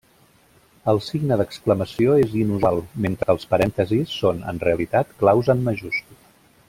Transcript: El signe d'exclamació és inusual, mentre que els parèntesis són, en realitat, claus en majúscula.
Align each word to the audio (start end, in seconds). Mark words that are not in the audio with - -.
El 0.93 1.01
signe 1.07 1.35
d'exclamació 1.41 2.15
és 2.21 2.33
inusual, 2.39 2.81
mentre 3.07 3.29
que 3.29 3.35
els 3.37 3.47
parèntesis 3.53 4.17
són, 4.23 4.41
en 4.53 4.63
realitat, 4.65 5.13
claus 5.21 5.53
en 5.57 5.63
majúscula. 5.69 6.19